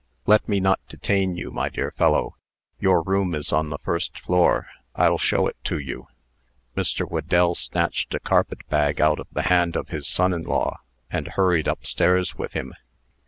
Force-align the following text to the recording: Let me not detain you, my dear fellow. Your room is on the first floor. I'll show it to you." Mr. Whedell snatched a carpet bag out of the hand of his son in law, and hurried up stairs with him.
Let 0.25 0.49
me 0.49 0.59
not 0.59 0.79
detain 0.87 1.37
you, 1.37 1.51
my 1.51 1.69
dear 1.69 1.91
fellow. 1.91 2.35
Your 2.79 3.03
room 3.03 3.35
is 3.35 3.53
on 3.53 3.69
the 3.69 3.77
first 3.77 4.19
floor. 4.19 4.67
I'll 4.95 5.19
show 5.19 5.45
it 5.45 5.57
to 5.65 5.77
you." 5.77 6.07
Mr. 6.75 7.07
Whedell 7.07 7.53
snatched 7.53 8.11
a 8.15 8.19
carpet 8.19 8.67
bag 8.67 8.99
out 8.99 9.19
of 9.19 9.27
the 9.31 9.43
hand 9.43 9.75
of 9.75 9.89
his 9.89 10.07
son 10.07 10.33
in 10.33 10.41
law, 10.41 10.79
and 11.11 11.27
hurried 11.27 11.67
up 11.67 11.85
stairs 11.85 12.35
with 12.35 12.53
him. 12.53 12.73